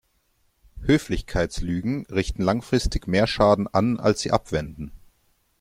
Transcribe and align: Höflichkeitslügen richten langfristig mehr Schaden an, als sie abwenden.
Höflichkeitslügen 0.81 2.07
richten 2.07 2.41
langfristig 2.41 3.07
mehr 3.07 3.27
Schaden 3.27 3.67
an, 3.67 3.99
als 3.99 4.21
sie 4.21 4.31
abwenden. 4.31 4.91